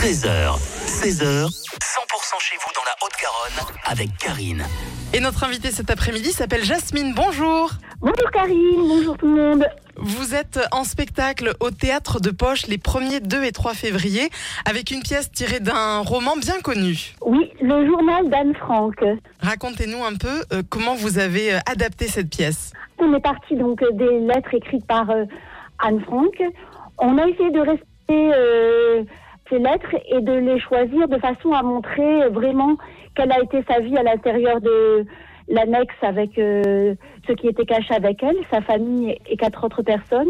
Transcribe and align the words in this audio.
13h, 0.00 0.56
16h, 0.86 1.44
100% 1.44 2.40
chez 2.40 2.56
vous 2.56 2.72
dans 2.74 2.86
la 2.86 2.96
Haute-Garonne 3.02 3.76
avec 3.84 4.16
Karine. 4.16 4.64
Et 5.12 5.20
notre 5.20 5.44
invitée 5.44 5.70
cet 5.70 5.90
après-midi 5.90 6.32
s'appelle 6.32 6.64
Jasmine. 6.64 7.12
Bonjour. 7.14 7.70
Bonjour 8.00 8.30
Karine, 8.32 8.78
bonjour 8.78 9.18
tout 9.18 9.26
le 9.26 9.34
monde. 9.34 9.66
Vous 9.98 10.34
êtes 10.34 10.58
en 10.72 10.84
spectacle 10.84 11.52
au 11.60 11.70
théâtre 11.70 12.18
de 12.18 12.30
Poche 12.30 12.66
les 12.66 12.78
1er, 12.78 13.20
2 13.20 13.44
et 13.44 13.52
3 13.52 13.74
février 13.74 14.30
avec 14.64 14.90
une 14.90 15.02
pièce 15.02 15.30
tirée 15.30 15.60
d'un 15.60 15.98
roman 15.98 16.34
bien 16.38 16.60
connu. 16.62 17.14
Oui, 17.20 17.52
le 17.60 17.86
journal 17.86 18.30
d'Anne 18.30 18.54
Frank. 18.54 18.94
Racontez-nous 19.40 20.02
un 20.02 20.16
peu 20.16 20.44
euh, 20.54 20.62
comment 20.70 20.94
vous 20.94 21.18
avez 21.18 21.52
euh, 21.52 21.58
adapté 21.70 22.06
cette 22.06 22.30
pièce. 22.30 22.72
On 22.96 23.14
est 23.14 23.20
parti 23.20 23.54
donc 23.54 23.82
euh, 23.82 23.90
des 23.92 24.20
lettres 24.20 24.54
écrites 24.54 24.86
par 24.86 25.10
euh, 25.10 25.26
Anne 25.78 26.00
Frank. 26.00 26.42
On 26.96 27.18
a 27.18 27.28
essayé 27.28 27.50
de 27.50 27.60
respecter 27.60 27.86
euh, 28.10 28.99
ces 29.50 29.58
lettres 29.58 29.94
et 30.08 30.20
de 30.20 30.32
les 30.32 30.58
choisir 30.60 31.08
de 31.08 31.18
façon 31.18 31.52
à 31.52 31.62
montrer 31.62 32.28
vraiment 32.28 32.76
quelle 33.14 33.32
a 33.32 33.42
été 33.42 33.62
sa 33.68 33.80
vie 33.80 33.96
à 33.96 34.02
l'intérieur 34.02 34.60
de 34.60 35.04
l'annexe 35.48 35.94
avec 36.02 36.38
euh, 36.38 36.94
ce 37.26 37.32
qui 37.32 37.48
était 37.48 37.64
caché 37.64 37.92
avec 37.94 38.22
elle, 38.22 38.36
sa 38.50 38.60
famille 38.60 39.18
et 39.28 39.36
quatre 39.36 39.64
autres 39.64 39.82
personnes. 39.82 40.28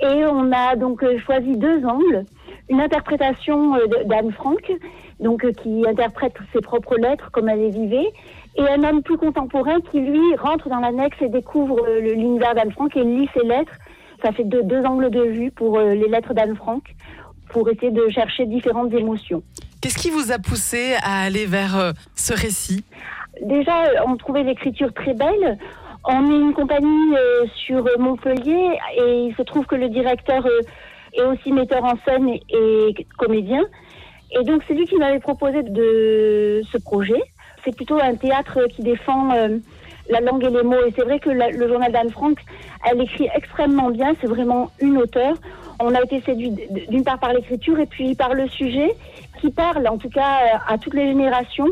Et 0.00 0.24
on 0.26 0.52
a 0.52 0.76
donc 0.76 1.02
euh, 1.02 1.18
choisi 1.18 1.56
deux 1.56 1.84
angles. 1.86 2.24
Une 2.68 2.80
interprétation 2.80 3.74
euh, 3.74 4.04
d'Anne 4.04 4.32
Frank, 4.32 4.70
donc 5.20 5.50
qui 5.62 5.84
interprète 5.88 6.34
ses 6.52 6.60
propres 6.60 6.96
lettres 6.96 7.30
comme 7.32 7.48
elle 7.48 7.60
les 7.60 7.70
vivait, 7.70 8.12
et 8.56 8.62
un 8.62 8.84
homme 8.84 9.02
plus 9.02 9.16
contemporain 9.16 9.80
qui 9.90 10.00
lui 10.00 10.36
rentre 10.36 10.68
dans 10.68 10.80
l'annexe 10.80 11.16
et 11.20 11.28
découvre 11.28 11.80
l'univers 12.00 12.54
d'Anne 12.54 12.72
Frank 12.72 12.96
et 12.96 13.02
lit 13.02 13.28
ses 13.34 13.46
lettres. 13.46 13.72
Ça 14.22 14.32
fait 14.32 14.44
deux, 14.44 14.62
deux 14.62 14.84
angles 14.84 15.10
de 15.10 15.22
vue 15.22 15.50
pour 15.50 15.78
les 15.80 16.08
lettres 16.08 16.34
d'Anne 16.34 16.54
Frank, 16.54 16.82
pour 17.54 17.70
essayer 17.70 17.92
de 17.92 18.06
chercher 18.10 18.44
différentes 18.46 18.92
émotions. 18.92 19.42
Qu'est-ce 19.80 19.96
qui 20.04 20.10
vous 20.10 20.32
a 20.32 20.38
poussé 20.38 20.82
à 21.02 21.22
aller 21.26 21.46
vers 21.46 21.74
euh, 21.78 21.92
ce 22.16 22.32
récit? 22.34 22.84
Déjà, 23.40 23.76
euh, 23.84 24.08
on 24.08 24.16
trouvait 24.16 24.42
l'écriture 24.42 24.92
très 24.92 25.14
belle. 25.14 25.46
On 26.04 26.20
est 26.32 26.40
une 26.46 26.52
compagnie 26.52 27.10
euh, 27.16 27.46
sur 27.64 27.82
Montpellier 27.98 28.64
et 28.98 29.08
il 29.28 29.34
se 29.38 29.42
trouve 29.42 29.64
que 29.66 29.76
le 29.76 29.88
directeur 29.88 30.44
euh, 30.44 30.60
est 31.18 31.22
aussi 31.22 31.52
metteur 31.52 31.84
en 31.84 31.94
scène 32.04 32.28
et, 32.28 32.42
et 32.58 33.06
comédien. 33.16 33.62
Et 34.38 34.42
donc, 34.44 34.62
c'est 34.66 34.74
lui 34.74 34.86
qui 34.86 34.96
m'avait 34.96 35.20
proposé 35.20 35.62
de 35.62 36.60
ce 36.72 36.78
projet. 36.78 37.22
C'est 37.64 37.74
plutôt 37.76 37.98
un 38.00 38.16
théâtre 38.16 38.58
qui 38.74 38.82
défend 38.82 39.32
euh, 39.32 39.58
la 40.10 40.20
langue 40.20 40.42
et 40.44 40.50
les 40.50 40.62
mots. 40.64 40.84
Et 40.86 40.92
c'est 40.96 41.04
vrai 41.04 41.18
que 41.20 41.30
la- 41.30 41.50
le 41.50 41.68
journal 41.68 41.92
d'Anne 41.92 42.10
Frank, 42.10 42.36
elle 42.90 43.00
écrit 43.00 43.28
extrêmement 43.34 43.90
bien. 43.90 44.12
C'est 44.20 44.26
vraiment 44.26 44.70
une 44.80 44.98
auteure. 44.98 45.36
On 45.80 45.94
a 45.94 46.02
été 46.02 46.20
séduit 46.22 46.52
d'une 46.88 47.04
part 47.04 47.18
par 47.18 47.32
l'écriture 47.32 47.78
et 47.78 47.86
puis 47.86 48.14
par 48.14 48.34
le 48.34 48.48
sujet 48.48 48.94
qui 49.40 49.50
parle, 49.50 49.86
en 49.88 49.98
tout 49.98 50.08
cas, 50.08 50.40
euh, 50.42 50.58
à 50.68 50.78
toutes 50.78 50.94
les 50.94 51.06
générations. 51.06 51.68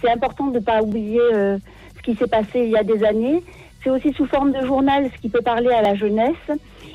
C'est 0.00 0.10
important 0.10 0.48
de 0.48 0.58
ne 0.58 0.64
pas 0.64 0.82
oublier 0.82 1.20
euh, 1.20 1.58
ce 1.96 2.02
qui 2.02 2.14
s'est 2.14 2.26
passé 2.26 2.60
il 2.60 2.70
y 2.70 2.76
a 2.76 2.84
des 2.84 3.02
années. 3.04 3.42
C'est 3.82 3.90
aussi 3.90 4.12
sous 4.12 4.26
forme 4.26 4.52
de 4.52 4.64
journal, 4.64 5.10
ce 5.14 5.20
qui 5.20 5.28
peut 5.28 5.42
parler 5.42 5.70
à 5.70 5.82
la 5.82 5.94
jeunesse. 5.94 6.34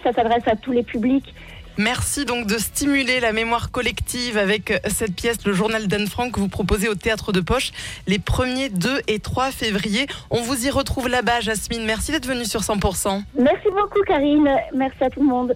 Ça 0.03 0.13
s'adresse 0.13 0.47
à 0.47 0.55
tous 0.55 0.71
les 0.71 0.83
publics. 0.83 1.33
Merci 1.77 2.25
donc 2.25 2.47
de 2.47 2.57
stimuler 2.57 3.21
la 3.21 3.31
mémoire 3.31 3.71
collective 3.71 4.37
avec 4.37 4.71
euh, 4.71 4.77
cette 4.87 5.15
pièce, 5.15 5.45
le 5.45 5.53
journal 5.53 5.87
d'Anne 5.87 6.07
Frank, 6.07 6.33
que 6.33 6.39
vous 6.39 6.49
proposez 6.49 6.89
au 6.89 6.95
théâtre 6.95 7.31
de 7.31 7.39
Poche 7.39 7.71
les 8.07 8.19
1er, 8.19 8.69
2 8.71 9.01
et 9.07 9.19
3 9.19 9.51
février. 9.51 10.05
On 10.29 10.41
vous 10.41 10.65
y 10.65 10.69
retrouve 10.69 11.07
là-bas, 11.07 11.39
Jasmine. 11.39 11.85
Merci 11.85 12.11
d'être 12.11 12.27
venue 12.27 12.45
sur 12.45 12.61
100%. 12.61 13.23
Merci 13.39 13.67
beaucoup, 13.71 14.01
Karine. 14.05 14.49
Merci 14.75 15.03
à 15.03 15.09
tout 15.09 15.21
le 15.21 15.27
monde. 15.27 15.55